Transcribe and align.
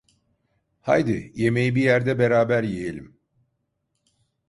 Haydi, 0.81 1.31
yemeği 1.35 1.75
bir 1.75 1.81
yerde 1.81 2.19
beraber 2.19 2.63
yiyelim. 2.63 3.19